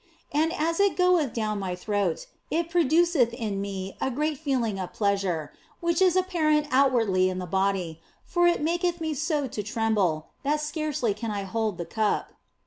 And 0.31 0.51
as 0.51 0.79
it 0.79 0.95
goeth 0.95 1.31
down 1.31 1.59
my 1.59 1.75
throat 1.75 2.25
it 2.49 2.71
produceth 2.71 3.33
in 3.35 3.61
me 3.61 3.95
a 4.01 4.09
great 4.09 4.39
feeling 4.39 4.79
of 4.79 4.93
pleasure, 4.93 5.53
which 5.79 6.01
is 6.01 6.15
apparent 6.15 6.65
outwardly 6.71 7.29
in 7.29 7.37
the 7.37 7.45
body, 7.45 8.01
for 8.25 8.47
it 8.47 8.63
maketh 8.63 8.99
me 8.99 9.13
so 9.13 9.45
to 9.49 9.61
tremble 9.61 10.29
that 10.41 10.59
scarcely 10.59 11.13
can 11.13 11.29
I 11.29 11.43
hold 11.43 11.77
the 11.77 11.85
cup. 11.85 12.31